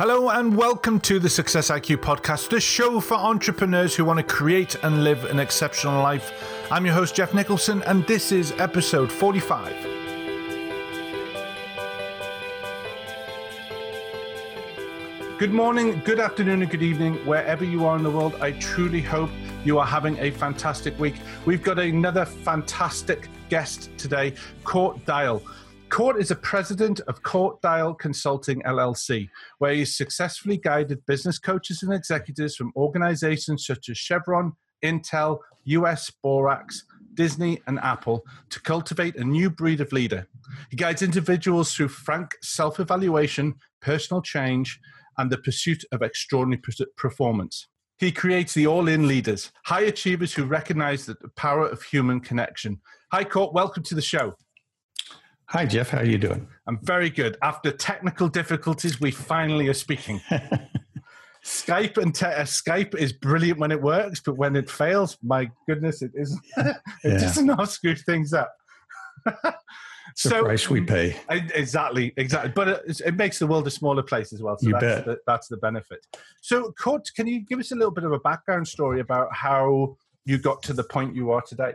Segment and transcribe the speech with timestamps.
[0.00, 4.22] Hello and welcome to the Success IQ podcast, the show for entrepreneurs who want to
[4.22, 6.32] create and live an exceptional life.
[6.72, 9.74] I'm your host, Jeff Nicholson, and this is episode 45.
[15.38, 18.36] Good morning, good afternoon, and good evening, wherever you are in the world.
[18.40, 19.28] I truly hope
[19.66, 21.16] you are having a fantastic week.
[21.44, 24.32] We've got another fantastic guest today,
[24.64, 25.42] Cort Dial.
[25.90, 31.82] Cort is a president of Cort Dial Consulting LLC, where he's successfully guided business coaches
[31.82, 34.52] and executives from organizations such as Chevron,
[34.84, 40.28] Intel, US Borax, Disney, and Apple to cultivate a new breed of leader.
[40.70, 44.78] He guides individuals through frank self evaluation, personal change,
[45.18, 46.62] and the pursuit of extraordinary
[46.96, 47.66] performance.
[47.98, 52.80] He creates the all in leaders, high achievers who recognize the power of human connection.
[53.10, 53.52] Hi, Cort.
[53.52, 54.36] Welcome to the show.
[55.50, 55.90] Hi, Jeff.
[55.90, 56.46] How are you doing?
[56.68, 57.36] I'm very good.
[57.42, 60.20] After technical difficulties, we finally are speaking.
[61.44, 65.50] Skype and te- uh, Skype is brilliant when it works, but when it fails, my
[65.66, 66.40] goodness, it isn't.
[66.56, 67.18] it yeah.
[67.18, 68.54] doesn't know screw things up.
[69.26, 69.42] it's
[70.14, 71.16] so, the price we pay.
[71.28, 72.52] Exactly, exactly.
[72.54, 74.56] But it, it, makes the world a smaller place as well.
[74.56, 75.04] So you that's bet.
[75.04, 76.06] The, that's the benefit.
[76.42, 79.96] So, Cort, can you give us a little bit of a background story about how
[80.24, 81.72] you got to the point you are today?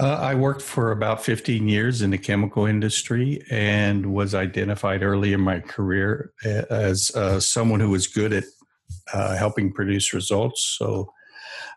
[0.00, 5.34] Uh, I worked for about 15 years in the chemical industry and was identified early
[5.34, 8.44] in my career as uh, someone who was good at
[9.12, 10.74] uh, helping produce results.
[10.78, 11.12] So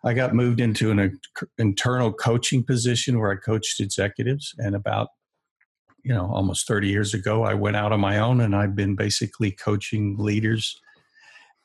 [0.05, 1.19] I got moved into an
[1.57, 4.55] internal coaching position where I coached executives.
[4.57, 5.09] And about,
[6.05, 8.95] you know, almost 30 years ago, I went out on my own and I've been
[8.95, 10.79] basically coaching leaders,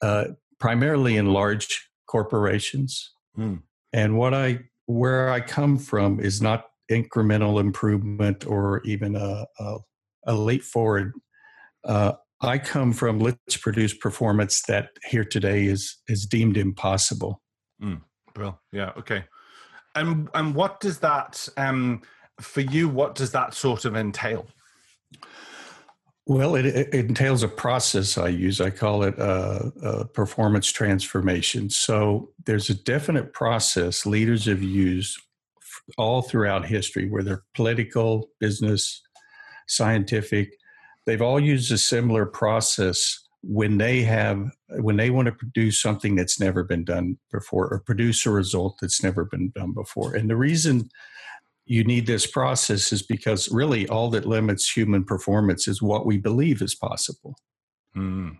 [0.02, 0.24] uh,
[0.58, 3.12] primarily in large corporations.
[3.38, 3.62] Mm.
[3.92, 9.76] And what I where I come from is not incremental improvement or even a, a,
[10.26, 11.12] a leap forward.
[11.84, 17.42] Uh, I come from let's produce performance that here today is is deemed impossible.
[17.82, 18.00] Mm,
[18.36, 19.24] well, yeah, okay.
[19.94, 22.00] And and what does that um,
[22.40, 22.88] for you?
[22.88, 24.46] What does that sort of entail?
[26.28, 28.60] Well, it, it, entails a process I use.
[28.60, 31.70] I call it a, a, performance transformation.
[31.70, 35.18] So there's a definite process leaders have used
[35.96, 39.00] all throughout history, whether political, business,
[39.68, 40.52] scientific.
[41.06, 44.50] They've all used a similar process when they have
[44.80, 48.76] when they want to produce something that's never been done before or produce a result
[48.82, 50.14] that's never been done before.
[50.14, 50.90] And the reason
[51.68, 56.16] you need this process is because really all that limits human performance is what we
[56.16, 57.36] believe is possible.
[57.96, 58.38] Mm.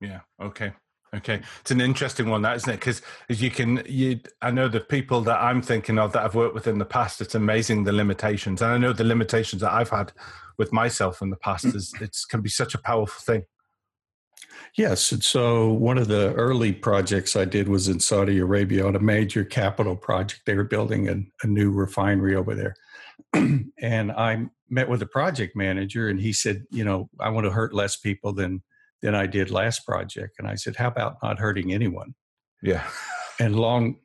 [0.00, 0.20] Yeah.
[0.40, 0.72] Okay.
[1.16, 2.80] Okay, it's an interesting one, that isn't it?
[2.80, 3.00] Because
[3.30, 6.54] as you can, you, I know the people that I'm thinking of that I've worked
[6.54, 7.22] with in the past.
[7.22, 10.12] It's amazing the limitations, and I know the limitations that I've had
[10.58, 13.44] with myself in the past is it can be such a powerful thing.
[14.76, 18.94] Yes, and so one of the early projects I did was in Saudi Arabia on
[18.94, 20.42] a major capital project.
[20.46, 22.74] They were building a, a new refinery over there,
[23.80, 27.50] and I met with the project manager, and he said, "You know, I want to
[27.50, 28.62] hurt less people than."
[29.02, 30.36] than I did last project.
[30.38, 32.14] And I said, how about not hurting anyone?
[32.62, 32.84] Yeah.
[33.38, 33.96] and long,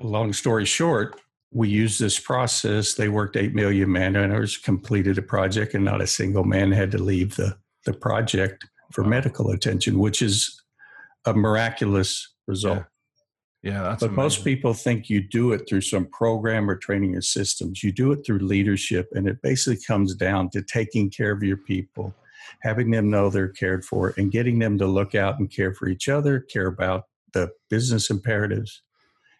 [0.00, 1.20] long story short,
[1.52, 2.94] we used this process.
[2.94, 6.90] They worked 8 million man hours, completed a project, and not a single man had
[6.92, 9.10] to leave the, the project for wow.
[9.10, 10.60] medical attention, which is
[11.26, 12.78] a miraculous result.
[12.78, 12.84] Yeah.
[13.62, 14.14] Yeah, but amazing.
[14.14, 17.82] most people think you do it through some program or training or systems.
[17.82, 21.58] You do it through leadership, and it basically comes down to taking care of your
[21.58, 22.14] people,
[22.62, 25.88] having them know they're cared for, and getting them to look out and care for
[25.88, 28.82] each other, care about the business imperatives,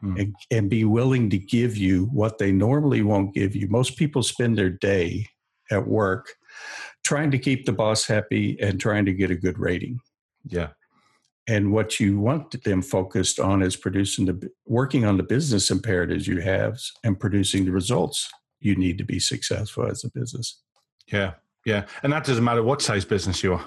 [0.05, 0.21] mm.
[0.21, 3.69] and, and be willing to give you what they normally won't give you.
[3.69, 5.29] Most people spend their day
[5.71, 6.35] at work
[7.05, 10.01] trying to keep the boss happy and trying to get a good rating.
[10.47, 10.69] Yeah.
[11.49, 16.27] And what you want them focused on is producing the working on the business imperatives
[16.27, 18.31] you have and producing the results
[18.61, 20.61] you need to be successful as a business.
[21.07, 21.33] Yeah.
[21.67, 23.67] Yeah, and that doesn't matter what size business you are.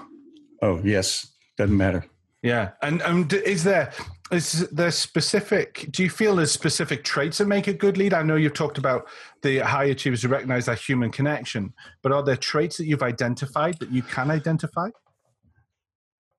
[0.62, 2.04] Oh yes, doesn't matter.
[2.42, 3.92] Yeah, and um, is there
[4.30, 5.86] is there specific?
[5.90, 8.14] Do you feel there's specific traits that make a good lead?
[8.14, 9.06] I know you've talked about
[9.42, 11.72] the high achievers who recognize that human connection,
[12.02, 14.88] but are there traits that you've identified that you can identify?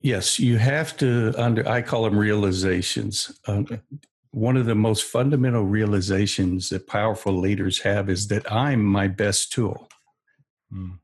[0.02, 1.34] Yes, you have to.
[1.38, 3.40] Under I call them realizations.
[3.48, 3.68] Um,
[4.32, 9.52] one of the most fundamental realizations that powerful leaders have is that I'm my best
[9.52, 9.88] tool.
[10.74, 11.00] Mm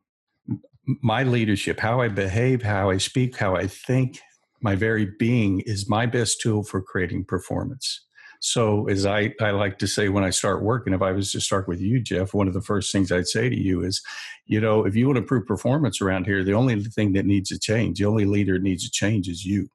[0.86, 4.20] my leadership, how I behave, how I speak, how I think,
[4.62, 8.06] my very being is my best tool for creating performance.
[8.44, 11.40] So, as I, I like to say when I start working, if I was to
[11.40, 14.02] start with you, Jeff, one of the first things I'd say to you is,
[14.48, 17.50] you know, if you want to improve performance around here, the only thing that needs
[17.50, 19.70] to change, the only leader that needs to change is you.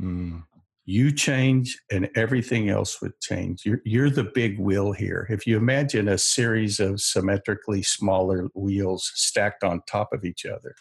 [0.00, 0.44] Mm.
[0.86, 3.66] You change and everything else would change.
[3.66, 5.26] You're, you're the big wheel here.
[5.28, 10.74] If you imagine a series of symmetrically smaller wheels stacked on top of each other.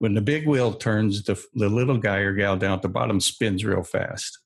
[0.00, 3.20] When the big wheel turns, the, the little guy or gal down at the bottom
[3.20, 4.38] spins real fast.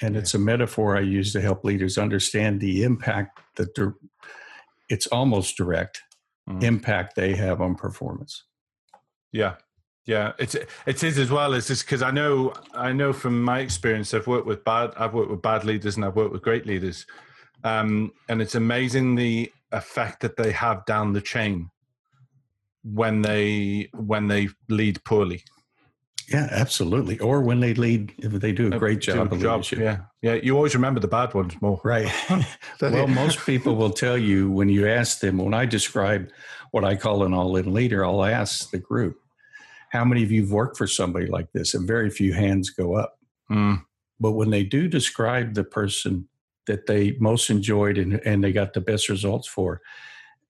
[0.00, 3.94] And it's a metaphor I use to help leaders understand the impact that
[4.88, 6.02] it's almost direct
[6.48, 6.62] mm.
[6.62, 8.44] impact they have on performance.
[9.32, 9.56] Yeah,
[10.04, 13.60] yeah, it's it is as well as just because I know I know from my
[13.60, 16.66] experience I've worked with bad I've worked with bad leaders and I've worked with great
[16.66, 17.06] leaders,
[17.64, 21.70] um, and it's amazing the effect that they have down the chain
[22.92, 25.42] when they when they lead poorly.
[26.28, 27.20] Yeah, absolutely.
[27.20, 29.78] Or when they lead, if they do a great job of leadership.
[29.78, 30.34] Yeah, yeah.
[30.34, 32.12] You always remember the bad ones more, right?
[32.80, 35.38] well, most people will tell you when you ask them.
[35.38, 36.30] When I describe
[36.72, 39.18] what I call an all-in leader, I'll ask the group,
[39.92, 43.18] "How many of you've worked for somebody like this?" And very few hands go up.
[43.50, 43.82] Mm.
[44.18, 46.28] But when they do describe the person
[46.66, 49.80] that they most enjoyed and, and they got the best results for,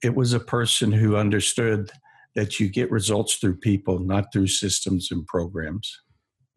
[0.03, 1.91] it was a person who understood
[2.37, 6.01] that you get results through people, not through systems and programs.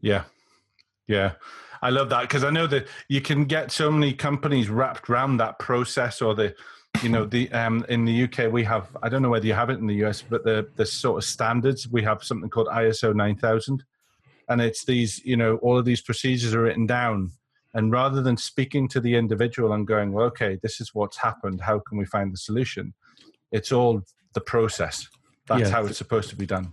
[0.01, 0.25] Yeah.
[1.07, 1.31] Yeah.
[1.81, 5.37] I love that because I know that you can get so many companies wrapped around
[5.37, 6.53] that process or the
[7.01, 9.69] you know the um in the UK we have I don't know whether you have
[9.69, 13.15] it in the US but the the sort of standards we have something called ISO
[13.15, 13.83] 9000
[14.49, 17.31] and it's these you know all of these procedures are written down
[17.73, 21.61] and rather than speaking to the individual and going well okay this is what's happened
[21.61, 22.93] how can we find the solution
[23.51, 24.01] it's all
[24.33, 25.07] the process
[25.49, 25.69] that's yeah.
[25.69, 26.71] how it's supposed to be done.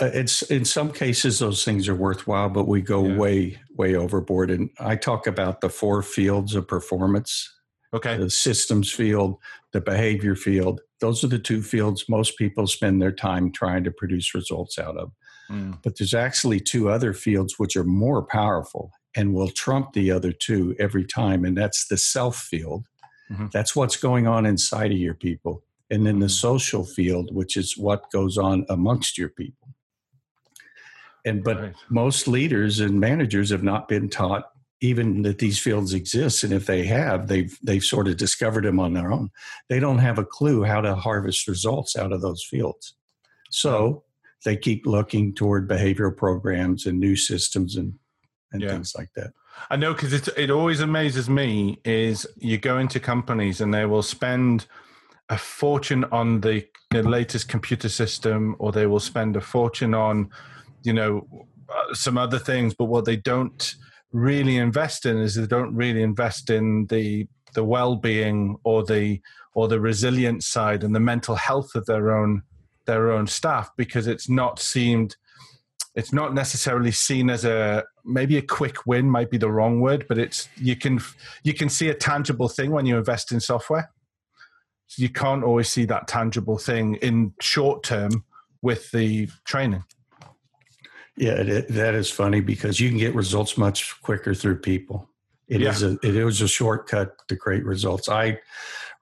[0.00, 3.16] Uh, it's in some cases those things are worthwhile, but we go yeah.
[3.16, 4.50] way way overboard.
[4.50, 7.52] And I talk about the four fields of performance.
[7.94, 8.16] Okay.
[8.16, 9.38] The systems field,
[9.72, 10.80] the behavior field.
[11.00, 14.96] Those are the two fields most people spend their time trying to produce results out
[14.96, 15.12] of.
[15.50, 15.78] Mm.
[15.82, 20.32] But there's actually two other fields which are more powerful and will trump the other
[20.32, 21.44] two every time.
[21.44, 22.84] And that's the self field.
[23.30, 23.46] Mm-hmm.
[23.52, 26.32] That's what's going on inside of your people and then the mm-hmm.
[26.32, 29.68] social field, which is what goes on amongst your people.
[31.24, 31.74] And but right.
[31.90, 34.50] most leaders and managers have not been taught
[34.80, 38.78] even that these fields exist, and if they have, they've they've sort of discovered them
[38.78, 39.30] on their own.
[39.68, 42.94] They don't have a clue how to harvest results out of those fields,
[43.50, 44.04] so
[44.44, 47.94] they keep looking toward behavioral programs and new systems and
[48.52, 48.70] and yeah.
[48.70, 49.32] things like that.
[49.70, 53.84] I know because it it always amazes me is you go into companies and they
[53.84, 54.66] will spend
[55.30, 60.30] a fortune on the, the latest computer system or they will spend a fortune on
[60.82, 61.26] you know
[61.68, 62.74] uh, some other things.
[62.74, 63.74] But what they don't
[64.12, 69.20] really invest in is they don't really invest in the the well-being or the
[69.54, 72.42] or the resilient side and the mental health of their own
[72.86, 75.16] their own staff because it's not seemed
[75.94, 80.06] it's not necessarily seen as a maybe a quick win might be the wrong word
[80.08, 81.00] but it's you can
[81.42, 83.90] you can see a tangible thing when you invest in software
[84.96, 88.24] you can't always see that tangible thing in short term
[88.62, 89.84] with the training.
[91.16, 95.08] Yeah, it, that is funny because you can get results much quicker through people.
[95.48, 95.70] It yeah.
[95.70, 98.08] is a it was a shortcut to great results.
[98.08, 98.38] I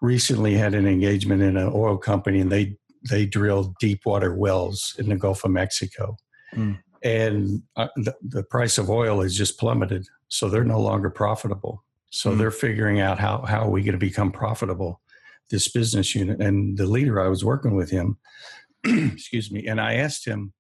[0.01, 2.77] recently had an engagement in an oil company, and they
[3.09, 6.17] they drill deep water wells in the Gulf of Mexico,
[6.55, 6.79] mm.
[7.03, 11.85] and uh, the, the price of oil has just plummeted, so they're no longer profitable.
[12.11, 12.39] So mm.
[12.39, 15.01] they're figuring out how how are we going to become profitable
[15.51, 18.19] this business unit and the leader I was working with him,
[18.85, 20.53] excuse me, and I asked him,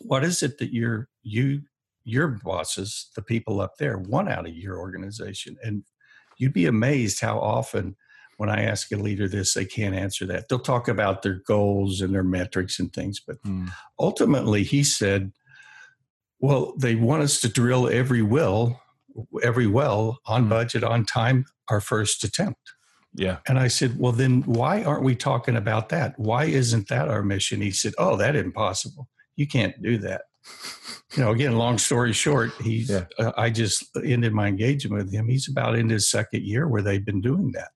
[0.00, 1.62] "What is it that your you
[2.04, 5.84] your bosses, the people up there, want out of your organization?" And
[6.38, 7.96] you'd be amazed how often
[8.36, 10.48] when I ask a leader this, they can't answer that.
[10.48, 13.70] They'll talk about their goals and their metrics and things, but mm.
[13.98, 15.32] ultimately, he said,
[16.38, 18.80] "Well, they want us to drill every well."
[19.42, 20.50] every well on mm.
[20.50, 22.75] budget on time our first attempt
[23.16, 23.38] yeah.
[23.48, 26.18] And I said, well, then why aren't we talking about that?
[26.18, 27.60] Why isn't that our mission?
[27.60, 29.08] He said, oh, that impossible.
[29.36, 30.22] You can't do that.
[31.14, 33.04] You know, again, long story short, he's, yeah.
[33.18, 35.28] uh, I just ended my engagement with him.
[35.28, 37.68] He's about in his second year where they've been doing that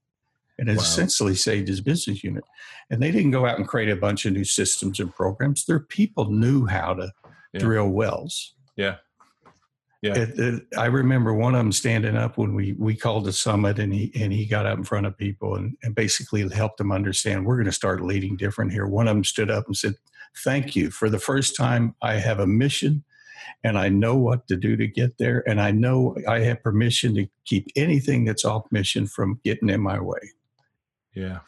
[0.58, 0.74] and wow.
[0.74, 2.44] essentially saved his business unit.
[2.90, 5.64] And they didn't go out and create a bunch of new systems and programs.
[5.64, 7.12] Their people knew how to
[7.54, 7.60] yeah.
[7.60, 8.54] drill wells.
[8.76, 8.96] Yeah.
[10.02, 10.16] Yeah.
[10.16, 13.78] It, it, I remember one of them standing up when we we called the summit,
[13.78, 16.90] and he and he got up in front of people and, and basically helped them
[16.90, 18.86] understand we're going to start leading different here.
[18.86, 19.94] One of them stood up and said,
[20.42, 21.94] "Thank you for the first time.
[22.00, 23.04] I have a mission,
[23.62, 27.14] and I know what to do to get there, and I know I have permission
[27.16, 30.20] to keep anything that's off mission from getting in my way.
[31.14, 31.40] Yeah,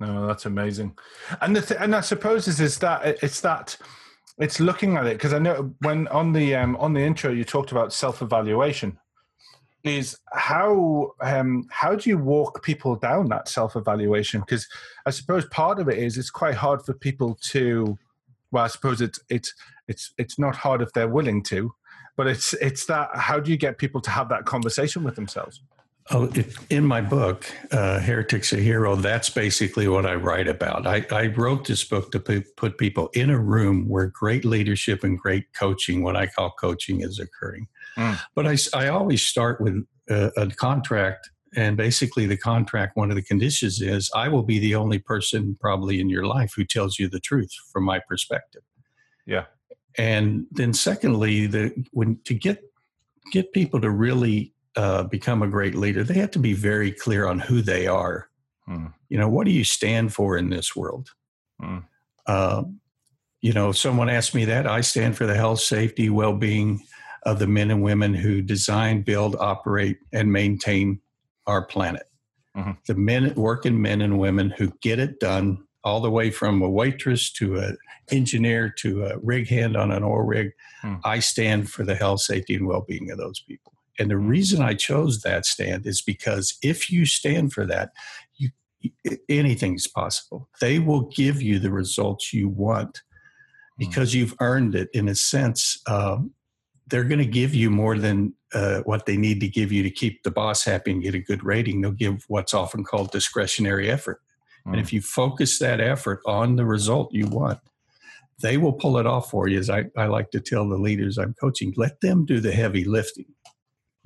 [0.00, 0.96] no, that's amazing.
[1.42, 3.76] And the th- and I suppose is is that it's that
[4.42, 7.44] it's looking at it because I know when on the um, on the intro you
[7.44, 8.98] talked about self evaluation.
[9.84, 14.40] Is how um, how do you walk people down that self evaluation?
[14.40, 14.68] Because
[15.06, 17.98] I suppose part of it is it's quite hard for people to.
[18.52, 19.54] Well, I suppose it's it's
[19.88, 21.72] it's it's not hard if they're willing to,
[22.16, 25.62] but it's it's that how do you get people to have that conversation with themselves?
[26.10, 26.30] Oh,
[26.68, 30.86] in my book, uh, Heretics to Heroes, that's basically what I write about.
[30.86, 35.16] I, I wrote this book to put people in a room where great leadership and
[35.16, 37.68] great coaching, what I call coaching, is occurring.
[37.96, 38.18] Mm.
[38.34, 41.30] But I, I always start with a, a contract.
[41.54, 45.56] And basically, the contract, one of the conditions is I will be the only person
[45.60, 48.62] probably in your life who tells you the truth from my perspective.
[49.26, 49.44] Yeah.
[49.96, 52.62] And then, secondly, the when to get
[53.32, 57.26] get people to really uh, become a great leader, they have to be very clear
[57.26, 58.28] on who they are.
[58.66, 58.86] Hmm.
[59.08, 61.10] You know, what do you stand for in this world?
[61.60, 61.78] Hmm.
[62.26, 62.64] Uh,
[63.40, 64.66] you know, if someone asked me that.
[64.66, 66.82] I stand for the health, safety, well being
[67.24, 71.00] of the men and women who design, build, operate, and maintain
[71.46, 72.04] our planet.
[72.56, 72.72] Mm-hmm.
[72.86, 76.70] The men, working men and women who get it done, all the way from a
[76.70, 77.76] waitress to an
[78.10, 80.52] engineer to a rig hand on an oil rig.
[80.82, 81.00] Mm.
[81.04, 83.71] I stand for the health, safety, and well being of those people.
[83.98, 87.90] And the reason I chose that stand is because if you stand for that,
[88.36, 88.50] you,
[89.28, 90.48] anything's possible.
[90.60, 93.02] They will give you the results you want
[93.76, 93.84] hmm.
[93.86, 95.80] because you've earned it in a sense.
[95.86, 96.32] Um,
[96.88, 99.90] they're going to give you more than uh, what they need to give you to
[99.90, 101.80] keep the boss happy and get a good rating.
[101.80, 104.20] They'll give what's often called discretionary effort.
[104.66, 104.72] Mm.
[104.72, 104.96] And if hmm.
[104.96, 107.60] you focus that effort on the result you want,
[108.42, 109.58] they will pull it off for you.
[109.58, 112.84] As I, I like to tell the leaders I'm coaching, let them do the heavy
[112.84, 113.26] lifting.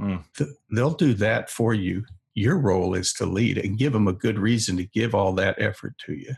[0.01, 0.25] Mm.
[0.71, 2.05] They'll do that for you.
[2.35, 5.61] Your role is to lead and give them a good reason to give all that
[5.61, 6.35] effort to you.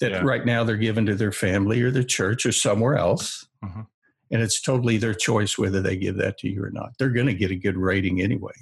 [0.00, 0.22] That yeah.
[0.22, 3.46] right now they're given to their family or their church or somewhere else.
[3.64, 3.82] Mm-hmm.
[4.30, 6.92] And it's totally their choice whether they give that to you or not.
[6.98, 8.52] They're going to get a good rating anyway.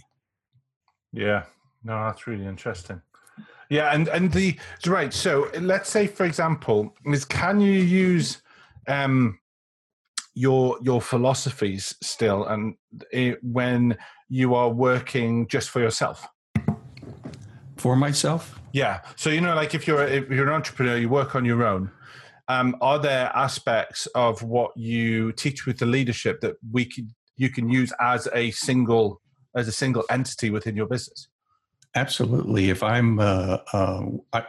[1.13, 1.45] Yeah.
[1.83, 3.01] No, that's really interesting.
[3.71, 5.15] Yeah, and and the right.
[5.15, 8.43] So let's say, for example, is can you use
[8.89, 9.39] um,
[10.35, 12.75] your your philosophies still, and
[13.13, 13.97] it, when
[14.29, 16.27] you are working just for yourself?
[17.77, 18.61] For myself?
[18.73, 19.01] Yeah.
[19.17, 21.91] So you know, like if you're if you're an entrepreneur, you work on your own.
[22.49, 27.49] Um, are there aspects of what you teach with the leadership that we can you
[27.49, 29.21] can use as a single
[29.57, 31.29] as a single entity within your business?
[31.95, 32.71] Absolutely.
[32.71, 34.45] If I'm uh, uh, I,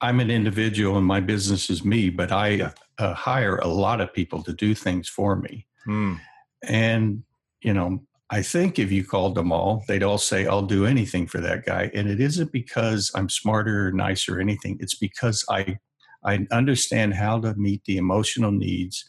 [0.00, 4.12] I'm an individual and my business is me, but I uh, hire a lot of
[4.12, 5.66] people to do things for me.
[5.86, 6.20] Mm.
[6.64, 7.22] And
[7.62, 8.00] you know,
[8.30, 11.64] I think if you called them all, they'd all say, I'll do anything for that
[11.64, 11.90] guy.
[11.94, 14.78] And it isn't because I'm smarter or nicer or anything.
[14.80, 15.78] It's because I,
[16.24, 19.08] I understand how to meet the emotional needs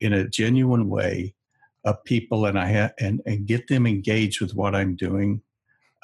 [0.00, 1.34] in a genuine way
[1.84, 5.42] of people and I ha- and, and get them engaged with what I'm doing.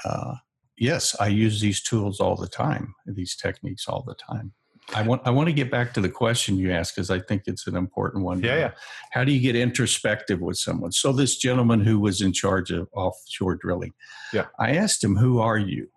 [0.05, 0.35] Uh,
[0.77, 4.53] yes, I use these tools all the time, these techniques all the time.
[4.95, 7.43] I want I want to get back to the question you asked because I think
[7.47, 8.43] it's an important one.
[8.43, 8.71] Yeah, yeah.
[9.13, 10.93] How do you get introspective with someone?
[10.93, 13.93] So this gentleman who was in charge of offshore drilling,
[14.33, 15.89] yeah, I asked him, "Who are you?"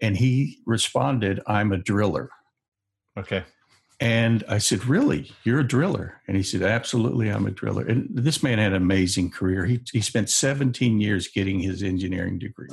[0.00, 2.30] And he responded, "I'm a driller."
[3.18, 3.44] Okay.
[4.00, 5.30] And I said, Really?
[5.44, 6.22] You're a driller?
[6.26, 7.84] And he said, Absolutely, I'm a driller.
[7.84, 9.66] And this man had an amazing career.
[9.66, 12.70] He, he spent 17 years getting his engineering degree.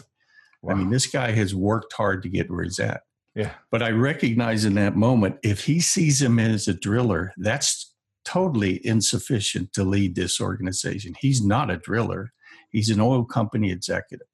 [0.62, 0.74] Wow.
[0.74, 3.02] I mean, this guy has worked hard to get where he's at.
[3.38, 3.53] Yeah.
[3.70, 7.94] But I recognize in that moment, if he sees him as a driller, that's
[8.25, 11.13] totally insufficient to lead this organization.
[11.20, 12.34] He's not a driller,
[12.72, 14.25] he's an oil company executive.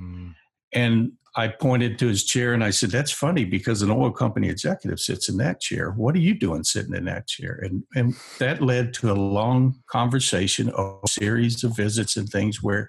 [0.00, 0.36] Mm.
[0.72, 4.48] And I pointed to his chair and I said, That's funny because an oil company
[4.48, 5.90] executive sits in that chair.
[5.90, 7.58] What are you doing sitting in that chair?
[7.60, 12.88] And, and that led to a long conversation, a series of visits and things where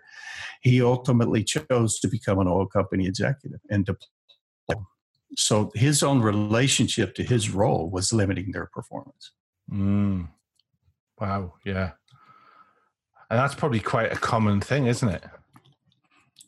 [0.61, 3.95] he ultimately chose to become an oil company executive and to
[5.37, 9.31] so his own relationship to his role was limiting their performance.
[9.71, 10.29] Mm.
[11.19, 11.53] Wow.
[11.65, 11.91] Yeah.
[13.29, 15.23] And that's probably quite a common thing, isn't it?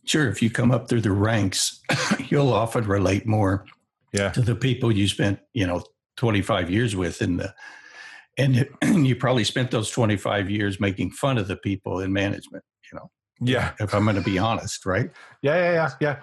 [0.05, 0.29] Sure.
[0.29, 1.81] If you come up through the ranks,
[2.29, 3.65] you'll often relate more
[4.13, 4.29] yeah.
[4.31, 5.83] to the people you spent, you know,
[6.17, 7.53] 25 years with in the,
[8.37, 8.67] and
[9.05, 13.09] you probably spent those 25 years making fun of the people in management, you know.
[13.41, 13.71] Yeah.
[13.79, 15.11] If I'm going to be honest, right?
[15.41, 16.19] Yeah, yeah, yeah, yeah.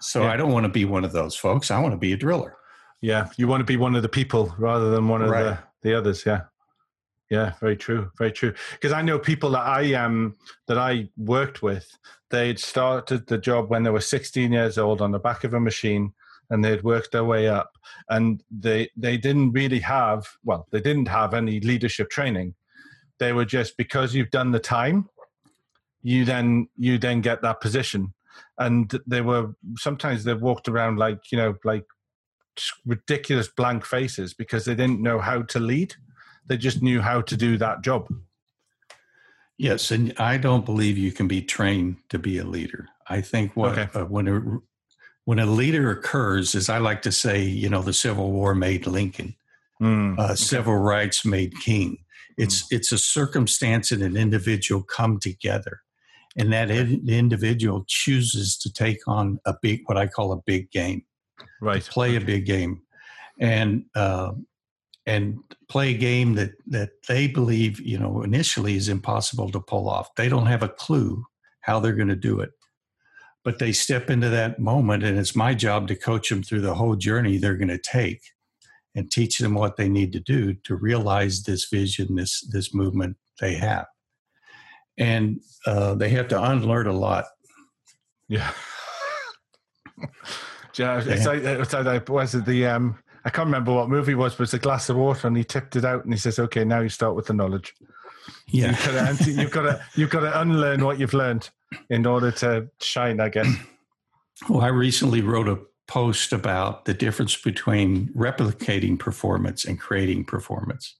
[0.00, 0.32] So yeah.
[0.32, 1.70] I don't want to be one of those folks.
[1.70, 2.56] I want to be a driller.
[3.00, 5.42] Yeah, you want to be one of the people rather than one of right.
[5.42, 6.24] the, the others.
[6.24, 6.42] Yeah,
[7.30, 8.54] Yeah, very true, very true.
[8.72, 10.36] Because I know people that I um
[10.68, 11.98] that I worked with,
[12.30, 15.60] they'd started the job when they were 16 years old on the back of a
[15.60, 16.12] machine,
[16.50, 17.72] and they'd worked their way up,
[18.08, 22.54] and they they didn't really have well, they didn't have any leadership training.
[23.18, 25.08] They were just because you've done the time,
[26.02, 28.14] you then you then get that position,
[28.58, 31.84] and they were sometimes they walked around like you know like
[32.84, 35.94] ridiculous blank faces because they didn't know how to lead
[36.46, 38.08] they just knew how to do that job.
[39.58, 42.88] Yes, and I don't believe you can be trained to be a leader.
[43.06, 43.98] I think what okay.
[43.98, 44.42] uh, when a
[45.24, 48.86] when a leader occurs, as I like to say, you know, the Civil War made
[48.86, 49.36] Lincoln,
[49.80, 50.34] mm, uh, okay.
[50.34, 51.98] civil rights made King.
[52.36, 52.76] It's mm.
[52.76, 55.82] it's a circumstance and an individual come together,
[56.36, 60.70] and that in, individual chooses to take on a big, what I call a big
[60.70, 61.04] game,
[61.60, 61.82] right?
[61.82, 62.16] play okay.
[62.16, 62.82] a big game,
[63.38, 64.32] and uh,
[65.06, 69.88] and play a game that that they believe you know initially is impossible to pull
[69.88, 71.24] off they don't have a clue
[71.60, 72.50] how they're going to do it
[73.44, 76.74] but they step into that moment and it's my job to coach them through the
[76.74, 78.22] whole journey they're going to take
[78.94, 83.16] and teach them what they need to do to realize this vision this this movement
[83.40, 83.86] they have
[84.98, 87.24] and uh, they have to unlearn a lot
[88.28, 88.52] yeah
[90.76, 94.16] yeah, it's like, it's like, was it the um I can't remember what movie it
[94.16, 96.38] was, but it's a glass of water, and he tipped it out, and he says,
[96.38, 97.72] "Okay, now you start with the knowledge."
[98.48, 98.70] Yeah,
[99.24, 101.50] you've got to you've got to unlearn what you've learned
[101.88, 103.46] in order to shine, I guess.
[104.48, 110.96] Well, I recently wrote a post about the difference between replicating performance and creating performance.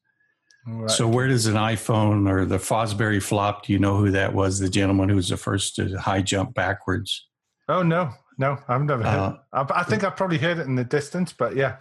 [0.66, 0.90] Right.
[0.90, 3.66] So, where does an iPhone or the Fosbury flop?
[3.66, 4.58] Do you know who that was?
[4.58, 7.26] The gentleman who was the first to high jump backwards.
[7.68, 9.38] Oh no, no, I've never heard.
[9.52, 11.76] Uh, I think I've probably heard it in the distance, but yeah.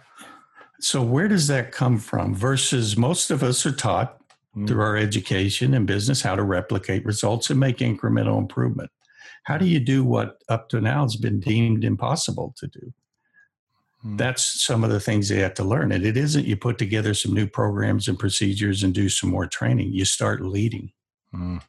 [0.80, 2.34] So where does that come from?
[2.34, 4.18] Versus most of us are taught
[4.56, 4.66] mm.
[4.66, 8.90] through our education and business how to replicate results and make incremental improvement.
[9.44, 12.92] How do you do what up to now has been deemed impossible to do?
[14.04, 14.18] Mm.
[14.18, 15.92] That's some of the things they have to learn.
[15.92, 19.46] And it isn't you put together some new programs and procedures and do some more
[19.46, 19.92] training.
[19.92, 20.92] You start leading.
[21.34, 21.62] Mm.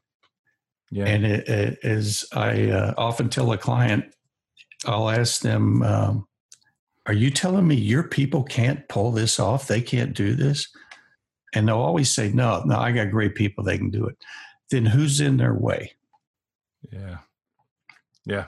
[0.92, 1.06] Yeah.
[1.06, 4.06] And it, it, as I uh, often tell a client,
[4.86, 6.28] I'll ask them, um,
[7.06, 9.68] Are you telling me your people can't pull this off?
[9.68, 10.68] They can't do this?
[11.56, 13.64] And they'll always say, No, no, I got great people.
[13.64, 14.18] They can do it.
[14.70, 15.94] Then who's in their way?
[16.92, 17.18] Yeah.
[18.26, 18.48] Yeah.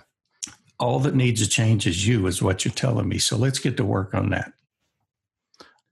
[0.80, 3.18] All that needs to change is you, is what you're telling me.
[3.18, 4.52] So let's get to work on that.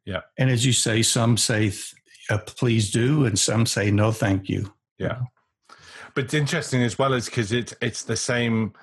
[0.05, 0.21] Yeah.
[0.37, 1.71] And as you say, some say,
[2.29, 4.73] uh, please do, and some say, no, thank you.
[4.97, 5.21] Yeah.
[6.15, 8.73] But it's interesting as well as because it's it's the same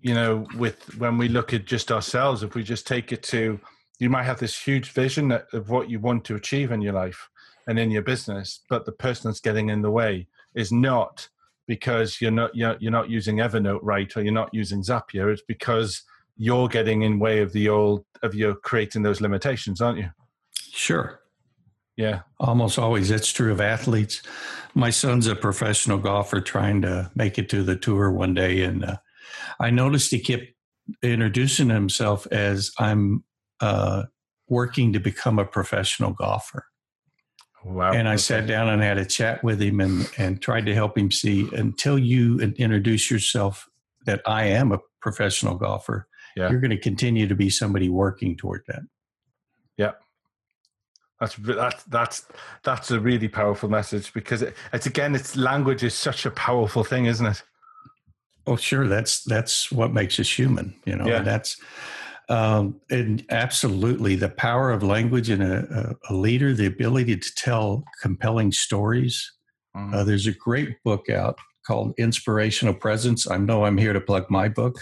[0.00, 3.58] you know, with when we look at just ourselves, if we just take it to,
[3.98, 7.28] you might have this huge vision of what you want to achieve in your life
[7.66, 11.28] and in your business, but the person that's getting in the way is not
[11.68, 15.32] because you're not you're, you're not using Evernote right or you're not using Zapier.
[15.32, 16.02] It's because
[16.36, 20.10] you're getting in way of the old of your creating those limitations, aren't you?
[20.72, 21.20] Sure.
[21.96, 22.22] Yeah.
[22.40, 23.08] Almost always.
[23.08, 24.22] That's true of athletes.
[24.74, 28.84] My son's a professional golfer trying to make it to the tour one day, and
[28.84, 28.96] uh,
[29.60, 30.46] I noticed he kept
[31.02, 33.24] introducing himself as I'm
[33.60, 34.04] uh,
[34.48, 36.66] working to become a professional golfer.
[37.68, 37.92] Wow.
[37.92, 38.18] And I okay.
[38.18, 41.48] sat down and had a chat with him and, and tried to help him see
[41.54, 43.68] until you introduce yourself
[44.06, 46.50] that I am a professional golfer, yeah.
[46.50, 48.82] you're going to continue to be somebody working toward that.
[49.76, 49.92] Yeah.
[51.20, 52.26] That's that's that's
[52.62, 56.84] that's a really powerful message because it, it's again, it's language is such a powerful
[56.84, 57.42] thing, isn't it?
[58.46, 58.86] Oh, sure.
[58.86, 60.74] That's that's what makes us human.
[60.86, 61.22] You know, yeah.
[61.22, 61.60] that's
[62.28, 67.84] um, and absolutely the power of language in a, a, leader, the ability to tell
[68.02, 69.32] compelling stories.
[69.76, 69.94] Mm-hmm.
[69.94, 73.30] Uh, there's a great book out called Inspirational Presence.
[73.30, 74.78] I know I'm here to plug my book,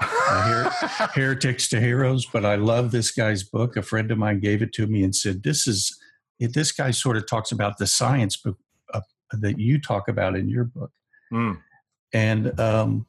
[0.00, 0.70] uh, Her-
[1.14, 3.76] Heretics to Heroes, but I love this guy's book.
[3.76, 5.98] A friend of mine gave it to me and said, "This is
[6.38, 8.58] this guy sort of talks about the science book,
[8.92, 9.00] uh,
[9.32, 10.90] that you talk about in your book."
[11.32, 11.58] Mm
[12.12, 13.06] and um,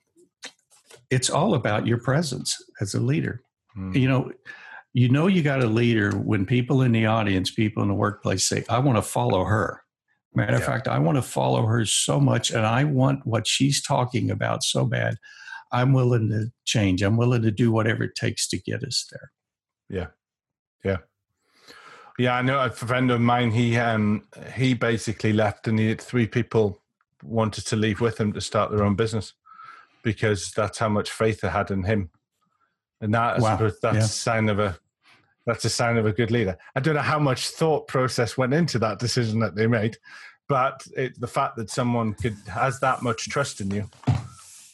[1.10, 3.42] it's all about your presence as a leader.
[3.78, 3.96] Mm.
[3.96, 4.32] You know,
[4.94, 8.48] you know you got a leader when people in the audience, people in the workplace
[8.48, 9.84] say, "I want to follow her."
[10.34, 10.60] Matter yeah.
[10.60, 14.30] of fact, I want to follow her so much, and I want what she's talking
[14.30, 15.16] about so bad.
[15.72, 17.02] I'm willing to change.
[17.02, 19.32] I'm willing to do whatever it takes to get us there.
[19.90, 20.08] Yeah,
[20.84, 20.98] yeah,
[22.18, 22.36] yeah.
[22.36, 23.52] I know a friend of mine.
[23.52, 26.82] He um he basically left, and he had three people
[27.24, 29.34] wanted to leave with him to start their own business
[30.04, 32.10] because that's how much faith they had in him.
[33.02, 33.58] And that wow.
[33.58, 33.98] that's yeah.
[33.98, 34.78] a sign of a
[35.46, 36.58] that's a sign of a good leader.
[36.76, 39.98] I don't know how much thought process went into that decision that they made,
[40.50, 43.90] but it, the fact that someone could has that much trust in you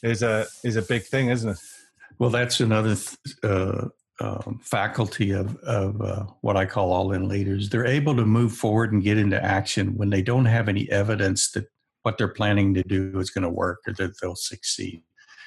[0.02, 1.58] is a is a big thing, isn't it?
[2.18, 2.96] Well, that's another
[3.42, 3.88] uh,
[4.20, 7.68] um, faculty of, of uh, what I call all in leaders.
[7.68, 11.50] They're able to move forward and get into action when they don't have any evidence
[11.52, 11.66] that
[12.02, 15.02] what they're planning to do is going to work or that they'll succeed.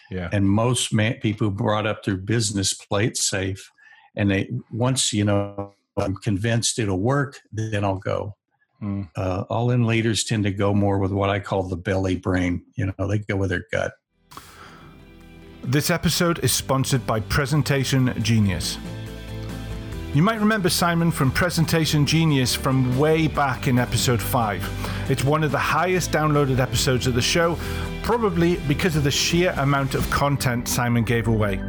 [0.09, 0.29] Yeah.
[0.31, 3.71] And most man, people brought up their business play it safe,
[4.15, 8.35] and they once you know I'm convinced it'll work, then I'll go.
[8.81, 9.09] Mm.
[9.15, 12.63] Uh, all in leaders tend to go more with what I call the belly brain.
[12.75, 13.93] You know, they go with their gut.
[15.63, 18.77] This episode is sponsored by Presentation Genius.
[20.17, 25.11] You might remember Simon from Presentation Genius from way back in episode 5.
[25.11, 27.55] It's one of the highest downloaded episodes of the show,
[28.01, 31.61] probably because of the sheer amount of content Simon gave away.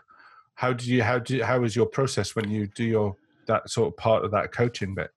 [0.55, 3.15] How do you how do you, how is your process when you do your
[3.47, 5.11] that sort of part of that coaching bit?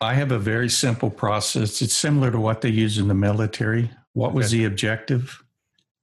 [0.00, 1.80] I have a very simple process.
[1.80, 3.90] It's similar to what they use in the military.
[4.14, 4.36] What okay.
[4.38, 5.42] was the objective?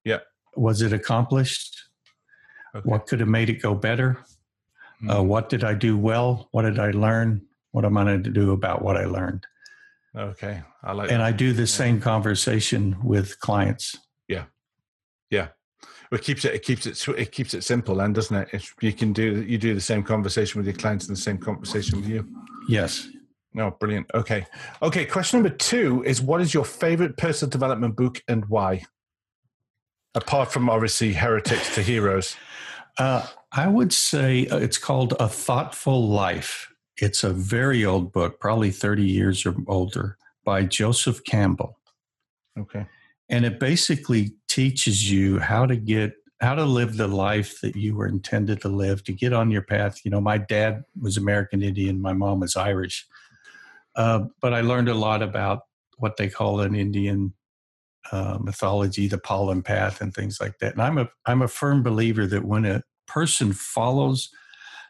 [0.05, 0.19] Yeah.
[0.55, 1.89] Was it accomplished?
[2.73, 2.87] Okay.
[2.87, 4.23] What could have made it go better?
[5.01, 5.09] Mm-hmm.
[5.09, 6.47] Uh, what did I do well?
[6.51, 7.41] What did I learn?
[7.71, 9.45] What am I going to do about what I learned?
[10.15, 11.11] Okay, I like.
[11.11, 11.25] And that.
[11.25, 13.97] I do the same conversation with clients.
[14.27, 14.45] Yeah,
[15.29, 15.49] yeah.
[16.11, 18.49] Well, it keeps it it keeps it it keeps it simple, and doesn't it?
[18.51, 21.37] If you can do you do the same conversation with your clients and the same
[21.37, 22.27] conversation with you.
[22.67, 23.07] Yes.
[23.53, 24.09] No, brilliant.
[24.13, 24.45] Okay,
[24.81, 25.05] okay.
[25.05, 28.83] Question number two is: What is your favorite personal development book and why?
[30.15, 32.35] Apart from obviously Heretics to Heroes.
[32.97, 36.68] Uh, I would say uh, it's called A Thoughtful Life.
[37.01, 41.77] It's a very old book, probably 30 years or older, by Joseph Campbell.
[42.57, 42.85] Okay.
[43.29, 47.95] And it basically teaches you how to get how to live the life that you
[47.95, 51.61] were intended to live to get on your path you know my dad was american
[51.61, 53.05] indian my mom was irish
[53.95, 55.63] uh, but i learned a lot about
[55.97, 57.33] what they call an indian
[58.11, 61.83] uh, mythology the pollen path and things like that and i'm a i'm a firm
[61.83, 64.29] believer that when a person follows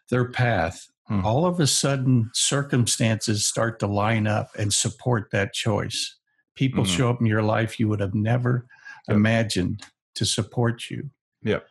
[0.10, 1.26] their path hmm.
[1.26, 6.20] all of a sudden circumstances start to line up and support that choice
[6.60, 6.94] people mm-hmm.
[6.94, 8.68] show up in your life you would have never
[9.08, 9.16] yep.
[9.16, 9.82] imagined
[10.14, 11.10] to support you.
[11.44, 11.66] Yep.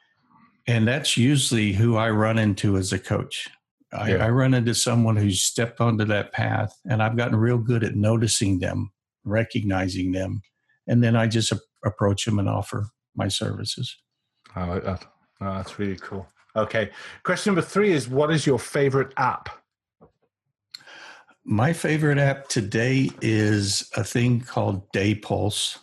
[0.66, 3.48] And that's usually who I run into as a coach.
[3.92, 7.82] I, I, run into someone who's stepped onto that path, and I've gotten real good
[7.84, 8.90] at noticing them,
[9.24, 10.42] recognizing them,
[10.86, 13.96] and then I just a- approach them and offer my services.
[14.54, 15.06] I like that.
[15.40, 16.26] Oh, that's really cool.
[16.58, 16.90] Okay.
[17.22, 19.48] Question number three is What is your favorite app?
[21.44, 25.78] My favorite app today is a thing called DaPulse.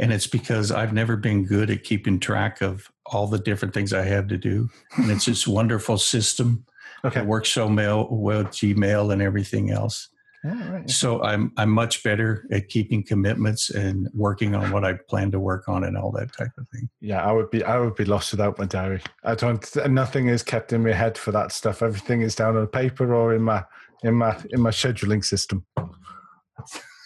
[0.00, 3.92] And it's because I've never been good at keeping track of all the different things
[3.92, 4.68] I have to do.
[4.96, 6.64] And it's this wonderful system.
[7.04, 7.20] Okay.
[7.20, 10.08] It works so well with Gmail and everything else.
[10.44, 10.88] Right.
[10.88, 15.40] So I'm I'm much better at keeping commitments and working on what I plan to
[15.40, 16.88] work on and all that type of thing.
[17.00, 19.02] Yeah, I would be I would be lost without my diary.
[19.24, 21.82] I don't nothing is kept in my head for that stuff.
[21.82, 23.64] Everything is down on paper or in my
[24.02, 25.64] in my in my scheduling system.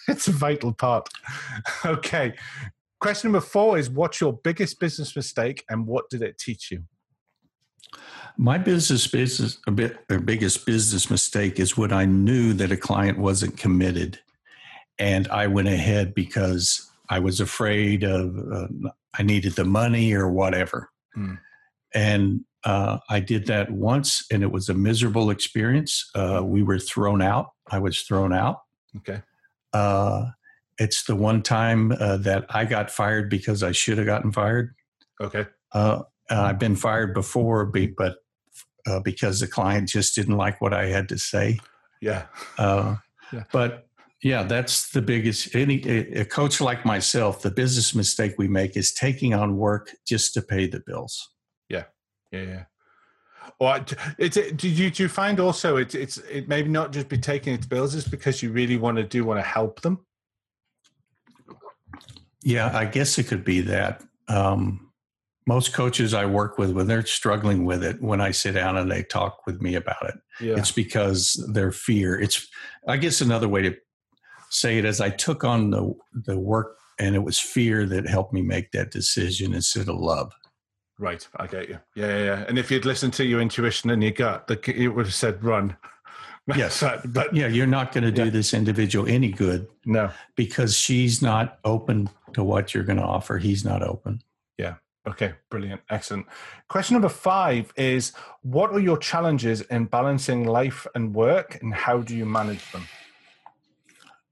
[0.05, 1.07] It's a vital part.
[1.85, 2.33] Okay.
[2.99, 6.83] Question number four is what's your biggest business mistake and what did it teach you?
[8.37, 13.19] My business business a bit biggest business mistake is when I knew that a client
[13.19, 14.19] wasn't committed,
[14.97, 18.67] and I went ahead because I was afraid of uh,
[19.17, 21.37] I needed the money or whatever, mm.
[21.93, 26.09] and uh, I did that once, and it was a miserable experience.
[26.15, 27.51] Uh, we were thrown out.
[27.69, 28.61] I was thrown out.
[28.97, 29.21] Okay.
[29.73, 30.27] Uh,
[30.79, 34.75] it's the one time uh, that I got fired because I should have gotten fired.
[35.21, 35.45] Okay.
[35.71, 38.22] Uh, I've been fired before, but
[38.87, 41.59] uh, because the client just didn't like what I had to say.
[42.01, 42.25] Yeah.
[42.57, 42.97] Uh,
[43.31, 43.43] yeah.
[43.51, 43.87] But
[44.21, 45.55] yeah, that's the biggest.
[45.55, 50.33] Any a coach like myself, the business mistake we make is taking on work just
[50.35, 51.29] to pay the bills.
[51.69, 51.85] Yeah.
[52.31, 52.41] Yeah.
[52.41, 52.63] Yeah.
[53.59, 53.85] Or
[54.17, 57.17] it's it, did you do you find also it's it's it maybe not just be
[57.17, 60.05] taking its bills, it's because you really want to do want to help them.
[62.43, 64.03] Yeah, I guess it could be that.
[64.27, 64.91] Um,
[65.45, 68.91] most coaches I work with, when they're struggling with it, when I sit down and
[68.91, 70.55] they talk with me about it, yeah.
[70.55, 72.19] it's because their fear.
[72.19, 72.47] It's,
[72.87, 73.75] I guess, another way to
[74.49, 78.33] say it is I took on the the work, and it was fear that helped
[78.33, 80.33] me make that decision instead of love.
[80.99, 81.79] Right, I get you.
[81.95, 82.45] Yeah, yeah, yeah.
[82.47, 85.43] And if you'd listened to your intuition and your gut, the, it would have said
[85.43, 85.75] run.
[86.57, 88.29] Yes, but, but yeah, you're not going to do yeah.
[88.29, 89.65] this individual any good.
[89.85, 93.37] No, because she's not open to what you're going to offer.
[93.37, 94.19] He's not open.
[95.05, 95.81] Okay, brilliant.
[95.89, 96.25] Excellent.
[96.69, 101.99] Question number five is What are your challenges in balancing life and work, and how
[101.99, 102.87] do you manage them?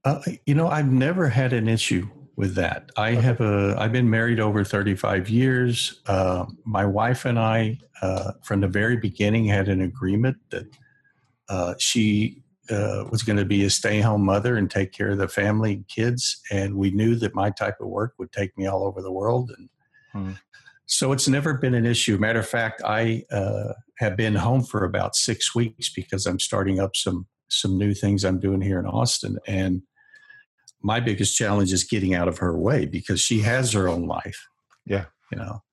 [0.03, 2.89] Uh, you know, I've never had an issue with that.
[2.97, 6.01] I have a, I've been married over 35 years.
[6.07, 10.65] Uh, my wife and I, uh, from the very beginning, had an agreement that
[11.49, 15.17] uh, she uh, was going to be a stay home mother and take care of
[15.17, 16.41] the family and kids.
[16.49, 19.51] And we knew that my type of work would take me all over the world.
[19.57, 19.69] And
[20.11, 20.31] hmm.
[20.85, 22.17] so it's never been an issue.
[22.17, 26.79] Matter of fact, I uh, have been home for about six weeks because I'm starting
[26.79, 29.37] up some some new things I'm doing here in Austin.
[29.45, 29.83] And
[30.81, 34.47] my biggest challenge is getting out of her way because she has her own life.
[34.85, 35.05] Yeah.
[35.31, 35.63] You know.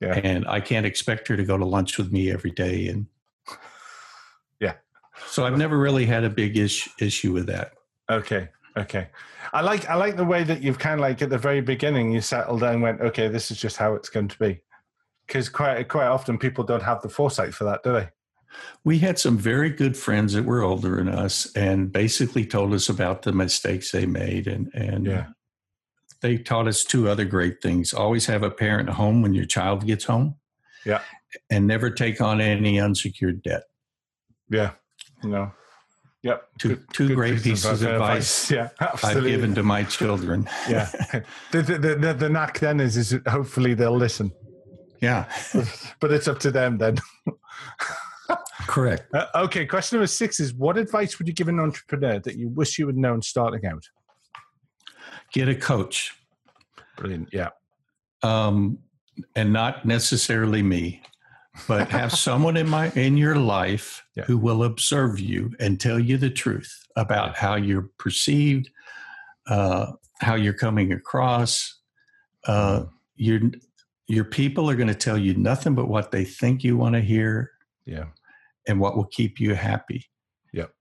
[0.00, 0.20] Yeah.
[0.22, 3.06] And I can't expect her to go to lunch with me every day and
[4.60, 4.74] yeah.
[5.26, 7.72] so I've never really had a big issue issue with that.
[8.10, 8.48] Okay.
[8.76, 9.08] Okay.
[9.52, 12.12] I like I like the way that you've kind of like at the very beginning
[12.12, 14.60] you settled down and went, okay, this is just how it's going to be.
[15.26, 18.08] Because quite quite often people don't have the foresight for that, do they?
[18.84, 22.88] We had some very good friends that were older than us and basically told us
[22.88, 25.26] about the mistakes they made and and yeah.
[26.20, 27.92] they taught us two other great things.
[27.92, 30.36] Always have a parent home when your child gets home.
[30.84, 31.00] Yeah.
[31.50, 33.64] And never take on any unsecured debt.
[34.50, 34.72] Yeah.
[35.22, 35.52] No.
[36.24, 36.48] Yep.
[36.58, 38.50] Two, good, two good great pieces of advice, advice.
[38.50, 39.32] Yeah, absolutely.
[39.32, 40.48] I've given to my children.
[40.68, 40.90] yeah.
[41.52, 44.32] The, the, the, the, knack then is, is hopefully they'll listen.
[45.02, 45.30] Yeah.
[46.00, 46.96] but it's up to them then.
[48.66, 49.14] Correct.
[49.14, 49.66] Uh, okay.
[49.66, 52.86] Question number six is what advice would you give an entrepreneur that you wish you
[52.86, 53.86] had known starting out?
[55.30, 56.12] Get a coach.
[56.96, 57.28] Brilliant.
[57.32, 57.50] Yeah.
[58.22, 58.78] Um,
[59.36, 61.02] and not necessarily me
[61.68, 64.24] but have someone in my in your life yeah.
[64.24, 68.70] who will observe you and tell you the truth about how you're perceived,
[69.46, 71.80] uh, how you're coming across.
[72.46, 72.88] Uh, mm-hmm.
[73.16, 73.40] your
[74.06, 77.00] your people are going to tell you nothing but what they think you want to
[77.00, 77.50] hear.
[77.86, 78.06] Yeah,
[78.66, 80.06] and what will keep you happy.
[80.52, 80.74] Yep.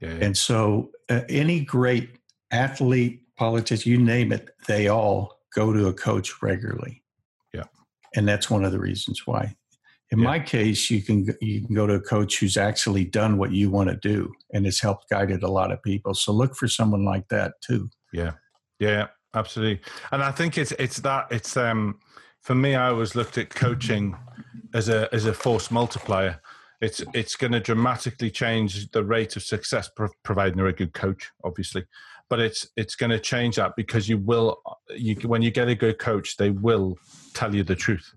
[0.00, 0.08] Yeah.
[0.08, 0.24] yeah.
[0.24, 2.18] And so, uh, any great
[2.50, 7.02] athlete, politician, you name it, they all go to a coach regularly.
[7.52, 7.64] Yeah.
[8.14, 9.56] And that's one of the reasons why.
[10.12, 10.24] In yeah.
[10.24, 13.70] my case, you can you can go to a coach who's actually done what you
[13.70, 16.14] want to do and has helped guided a lot of people.
[16.14, 17.90] So look for someone like that too.
[18.12, 18.32] Yeah,
[18.78, 19.82] yeah, absolutely.
[20.12, 21.98] And I think it's it's that it's um
[22.40, 22.76] for me.
[22.76, 24.16] I always looked at coaching
[24.74, 26.40] as a as a force multiplier.
[26.80, 29.90] It's it's going to dramatically change the rate of success,
[30.22, 31.84] providing you're a good coach, obviously.
[32.30, 34.60] But it's it's going to change that because you will
[34.94, 36.96] you when you get a good coach, they will
[37.34, 38.14] tell you the truth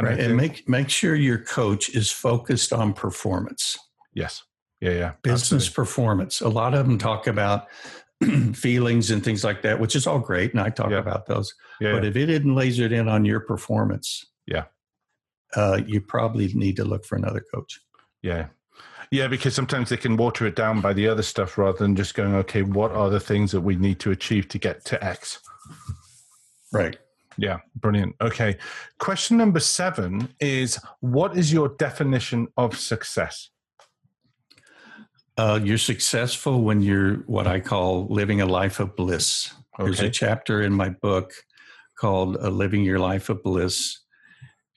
[0.00, 0.18] right.
[0.18, 3.78] and make make sure your coach is focused on performance.
[4.14, 4.42] Yes.
[4.80, 4.90] Yeah.
[4.90, 5.12] Yeah.
[5.22, 5.74] Business Absolutely.
[5.74, 6.40] performance.
[6.40, 7.66] A lot of them talk about
[8.54, 10.98] feelings and things like that, which is all great, and I talk yeah.
[10.98, 11.54] about those.
[11.80, 12.10] Yeah, but yeah.
[12.10, 14.64] if it didn't laser in on your performance, yeah,
[15.54, 17.78] uh, you probably need to look for another coach.
[18.22, 18.46] Yeah,
[19.10, 22.14] yeah, because sometimes they can water it down by the other stuff rather than just
[22.14, 25.38] going, okay, what are the things that we need to achieve to get to X?
[26.72, 26.98] Right.
[27.38, 28.16] Yeah, brilliant.
[28.20, 28.56] Okay.
[28.98, 33.50] Question number seven is What is your definition of success?
[35.38, 39.52] Uh, you're successful when you're what I call living a life of bliss.
[39.78, 39.84] Okay.
[39.84, 41.32] There's a chapter in my book
[41.98, 44.00] called uh, Living Your Life of Bliss.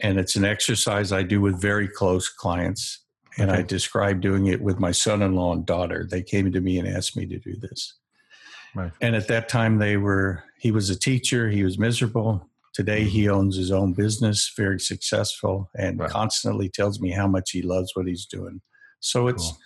[0.02, 3.04] And it's an exercise I do with very close clients.
[3.38, 3.60] And okay.
[3.60, 6.06] I describe doing it with my son in law and daughter.
[6.10, 7.96] They came to me and asked me to do this.
[8.76, 8.92] Right.
[9.02, 12.49] And at that time, they were, he was a teacher, he was miserable.
[12.80, 17.62] Today, he owns his own business, very successful, and constantly tells me how much he
[17.62, 18.62] loves what he's doing.
[19.02, 19.58] So it's, cool.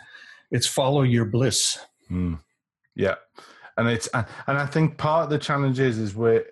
[0.49, 1.77] it's follow your bliss.
[2.09, 2.39] Mm.
[2.95, 3.17] Yeah.
[3.77, 6.43] And it's, and I think part of the challenge is, is where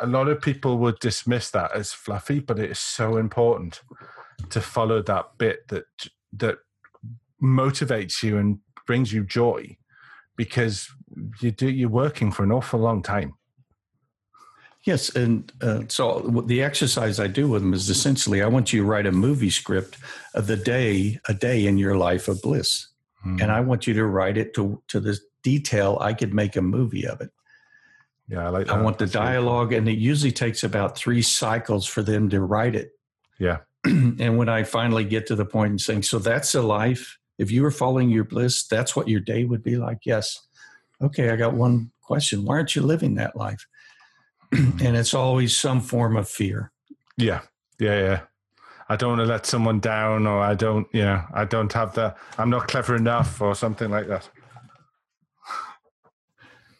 [0.00, 3.82] a lot of people would dismiss that as fluffy, but it is so important
[4.50, 5.86] to follow that bit that
[6.34, 6.58] that
[7.42, 9.76] motivates you and brings you joy
[10.36, 10.88] because
[11.40, 13.34] you do you're working for an awful long time.
[14.86, 18.82] Yes, and uh, so the exercise I do with them is essentially I want you
[18.82, 19.98] to write a movie script
[20.32, 22.86] of the day, a day in your life of bliss,
[23.24, 23.38] hmm.
[23.40, 26.62] and I want you to write it to to the detail I could make a
[26.62, 27.30] movie of it.
[28.28, 28.68] Yeah, I like.
[28.68, 28.76] That.
[28.76, 32.76] I want the dialogue, and it usually takes about three cycles for them to write
[32.76, 32.92] it.
[33.40, 33.58] Yeah.
[33.84, 37.18] and when I finally get to the point and saying, "So that's a life.
[37.38, 40.46] If you were following your bliss, that's what your day would be like." Yes.
[41.02, 42.44] Okay, I got one question.
[42.44, 43.66] Why aren't you living that life?
[44.84, 46.72] and it's always some form of fear.
[47.16, 47.40] Yeah.
[47.78, 47.98] Yeah.
[47.98, 48.20] Yeah.
[48.88, 51.94] I don't want to let someone down, or I don't, you know, I don't have
[51.94, 52.16] that.
[52.38, 54.28] I'm not clever enough, or something like that.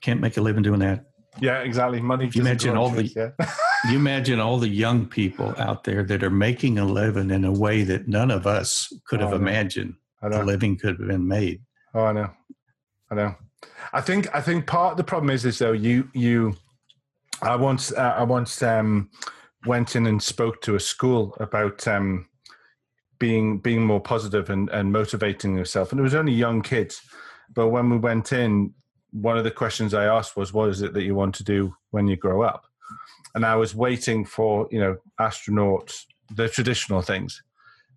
[0.03, 1.07] Can't make a living doing that.
[1.41, 2.01] Yeah, exactly.
[2.01, 2.31] Money.
[2.33, 3.31] You imagine all the yeah.
[3.91, 7.53] you imagine all the young people out there that are making a living in a
[7.53, 11.61] way that none of us could oh, have imagined the living could have been made.
[11.95, 12.31] Oh, I know,
[13.11, 13.35] I know.
[13.93, 16.57] I think I think part of the problem is is though you you,
[17.43, 19.11] I once uh, I once um,
[19.67, 22.29] went in and spoke to a school about um,
[23.19, 27.03] being being more positive and, and motivating yourself, and it was only young kids.
[27.55, 28.75] But when we went in,
[29.13, 31.75] one of the questions I asked was, "What is it that you want to do
[31.91, 32.67] when you grow up?"
[33.35, 37.43] And I was waiting for you know astronauts, the traditional things,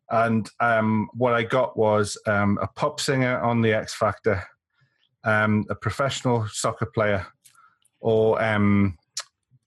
[0.10, 4.44] and um, what I got was um, a pop singer on the X Factor,
[5.24, 7.26] um, a professional soccer player,
[8.02, 8.98] or um,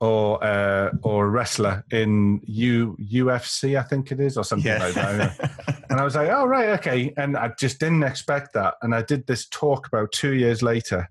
[0.02, 4.84] or uh, or a wrestler in U, UFC, I think it is, or something yeah.
[4.84, 5.84] like that.
[5.90, 7.14] and I was like, oh right, okay.
[7.16, 8.74] And I just didn't expect that.
[8.82, 11.08] And I did this talk about two years later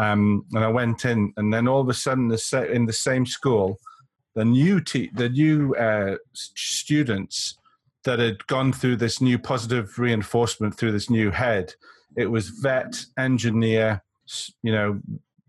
[0.00, 3.26] um, and I went in, and then all of a sudden, the in the same
[3.26, 3.78] school,
[4.34, 7.58] the new te- the new uh, students
[8.04, 11.74] that had gone through this new positive reinforcement through this new head.
[12.16, 14.02] It was vet, engineer,
[14.62, 15.00] you know,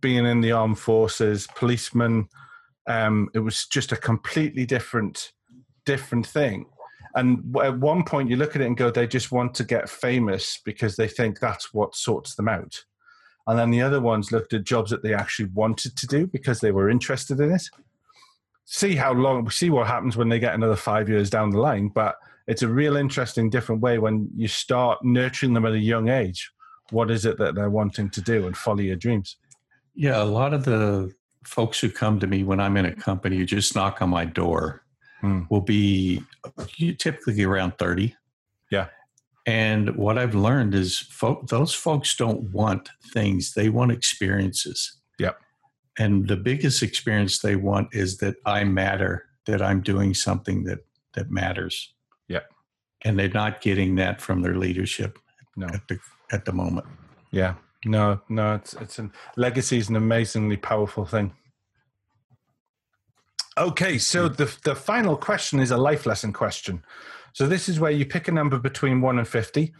[0.02, 2.28] being in the armed forces, policeman.
[2.88, 5.32] Um, it was just a completely different,
[5.86, 6.66] different thing.
[7.14, 9.90] And at one point, you look at it and go, they just want to get
[9.90, 12.84] famous because they think that's what sorts them out
[13.48, 16.60] and then the other ones looked at jobs that they actually wanted to do because
[16.60, 17.64] they were interested in it.
[18.66, 21.90] See how long, see what happens when they get another five years down the line.
[21.90, 22.16] But
[22.48, 26.52] it's a real interesting, different way when you start nurturing them at a young age.
[26.92, 29.38] What is it that they're wanting to do and follow your dreams?
[29.96, 31.14] Yeah, a lot of the
[31.44, 34.26] folks who come to me when I'm in a company who just knock on my
[34.26, 34.84] door
[35.22, 35.42] hmm.
[35.50, 36.24] will be
[36.98, 38.16] typically around 30.
[38.72, 38.88] Yeah.
[39.46, 44.98] And what I've learned is folk, those folks don't want things, they want experiences.
[45.20, 45.40] Yep.
[45.98, 50.80] And the biggest experience they want is that I matter, that I'm doing something that
[51.14, 51.94] that matters.
[52.30, 52.50] Yep.
[53.04, 55.20] And they're not getting that from their leadership
[55.58, 55.68] no.
[55.68, 56.00] at the
[56.32, 56.88] at the moment.
[57.32, 57.56] Yeah.
[57.86, 61.34] No, no, it's it's an legacy is an amazingly powerful thing.
[63.58, 64.36] Okay, so hmm.
[64.36, 66.84] the the final question is a life lesson question.
[67.34, 69.74] So this is where you pick a number between 1 and 50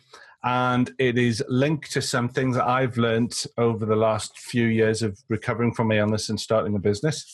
[0.44, 5.02] and it is linked to some things that I've learned over the last few years
[5.02, 7.26] of recovering from my illness and starting a business.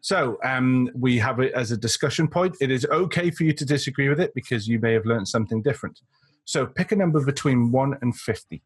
[0.00, 2.56] So um, we have it as a discussion point.
[2.60, 5.62] It is okay for you to disagree with it because you may have learned something
[5.62, 6.00] different.
[6.44, 8.62] So pick a number between 1 and 50.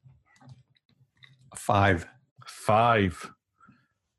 [1.57, 2.07] 5.
[2.47, 3.31] 5.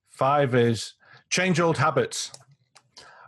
[0.10, 0.94] 5 is
[1.30, 2.32] change old habits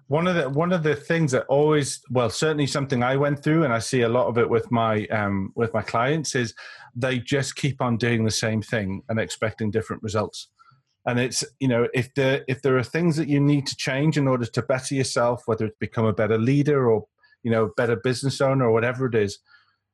[0.07, 3.63] one of the one of the things that always well certainly something i went through
[3.63, 6.53] and i see a lot of it with my um, with my clients is
[6.95, 10.49] they just keep on doing the same thing and expecting different results
[11.05, 14.17] and it's you know if there if there are things that you need to change
[14.17, 17.05] in order to better yourself whether it's become a better leader or
[17.41, 19.39] you know better business owner or whatever it is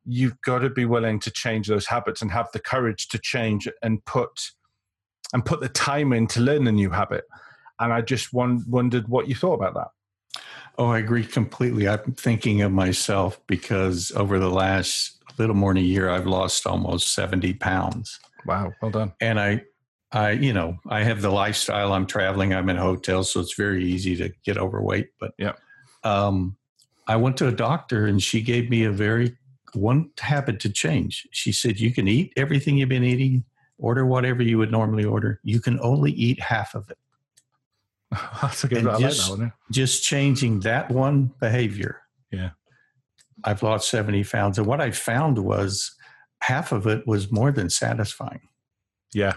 [0.04, 3.68] you've got to be willing to change those habits and have the courage to change
[3.82, 4.50] and put
[5.32, 7.24] and put the time in to learn a new habit
[7.78, 9.88] and i just wondered what you thought about that
[10.78, 11.88] Oh, I agree completely.
[11.88, 16.66] I'm thinking of myself because over the last little more than a year, I've lost
[16.66, 18.18] almost 70 pounds.
[18.46, 19.12] Wow, well done.
[19.20, 19.62] And I,
[20.12, 21.92] I, you know, I have the lifestyle.
[21.92, 22.54] I'm traveling.
[22.54, 25.10] I'm in hotels, so it's very easy to get overweight.
[25.18, 25.52] But yeah,
[26.02, 26.56] um,
[27.06, 29.36] I went to a doctor, and she gave me a very
[29.74, 31.26] one habit to change.
[31.32, 33.44] She said, "You can eat everything you've been eating,
[33.78, 35.40] order whatever you would normally order.
[35.42, 36.98] You can only eat half of it."
[38.42, 38.84] That's a good.
[38.84, 39.52] Just, like that one.
[39.70, 42.02] Just changing that one behavior.
[42.30, 42.50] Yeah.
[43.44, 44.58] I've lost 70 pounds.
[44.58, 45.94] And what I found was
[46.42, 48.48] half of it was more than satisfying.
[49.14, 49.34] Yeah.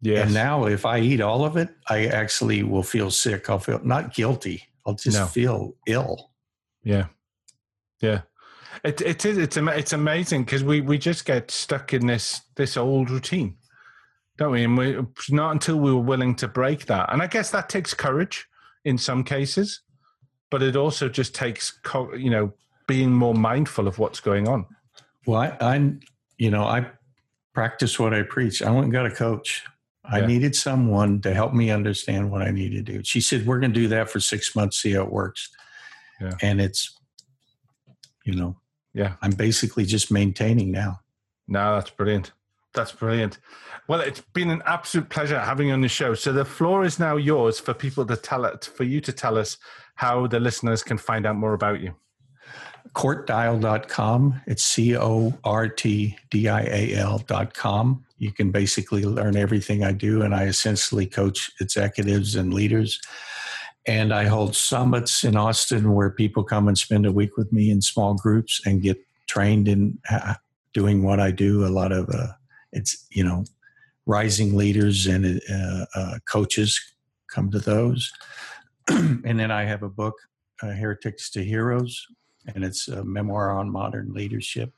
[0.00, 0.22] Yeah.
[0.22, 3.48] And now if I eat all of it, I actually will feel sick.
[3.50, 4.62] I'll feel not guilty.
[4.86, 5.26] I'll just no.
[5.26, 6.30] feel ill.
[6.84, 7.06] Yeah.
[8.00, 8.22] Yeah.
[8.84, 12.76] It, it is it's it's amazing because we, we just get stuck in this this
[12.76, 13.56] old routine,
[14.36, 14.64] don't we?
[14.64, 14.98] And we
[15.30, 17.12] not until we were willing to break that.
[17.12, 18.46] And I guess that takes courage
[18.84, 19.80] in some cases,
[20.50, 21.78] but it also just takes
[22.16, 22.52] you know
[22.86, 24.66] being more mindful of what's going on.
[25.26, 25.92] Well, I, I
[26.38, 26.86] you know, I
[27.54, 28.62] practice what I preach.
[28.62, 29.64] I went and got a coach.
[30.04, 30.26] I yeah.
[30.26, 33.02] needed someone to help me understand what I need to do.
[33.02, 35.50] She said, "We're going to do that for six months, see how it works."
[36.20, 36.32] Yeah.
[36.42, 36.96] And it's,
[38.24, 38.56] you know,
[38.96, 41.00] yeah, I'm basically just maintaining now.
[41.46, 42.32] No, that's brilliant.
[42.72, 43.38] That's brilliant.
[43.88, 46.14] Well, it's been an absolute pleasure having you on the show.
[46.14, 49.36] So the floor is now yours for people to tell it, for you to tell
[49.36, 49.58] us
[49.96, 51.94] how the listeners can find out more about you
[52.96, 54.40] cortdial.com.
[54.46, 58.04] It's C O R T D I A L.com.
[58.16, 62.98] You can basically learn everything I do, and I essentially coach executives and leaders.
[63.86, 67.70] And I hold summits in Austin where people come and spend a week with me
[67.70, 70.34] in small groups and get trained in uh,
[70.74, 71.64] doing what I do.
[71.64, 72.32] A lot of uh,
[72.72, 73.44] it's you know
[74.06, 76.80] rising leaders and uh, uh, coaches
[77.32, 78.10] come to those.
[78.88, 80.14] and then I have a book,
[80.62, 82.06] uh, Heretics to Heroes,
[82.54, 84.72] and it's a memoir on modern leadership.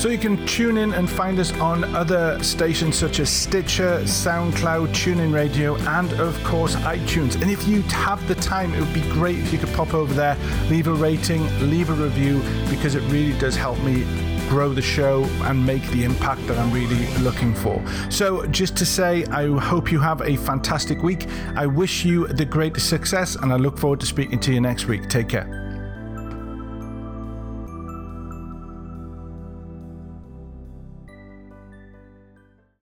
[0.00, 4.88] So you can tune in and find us on other stations such as Stitcher, SoundCloud,
[4.94, 7.38] TuneIn Radio, and of course iTunes.
[7.42, 10.14] And if you have the time, it would be great if you could pop over
[10.14, 10.38] there,
[10.70, 12.40] leave a rating, leave a review,
[12.70, 14.04] because it really does help me
[14.48, 17.84] grow the show and make the impact that I'm really looking for.
[18.08, 21.26] So, just to say, I hope you have a fantastic week.
[21.56, 24.86] I wish you the greatest success, and I look forward to speaking to you next
[24.86, 25.10] week.
[25.10, 25.59] Take care.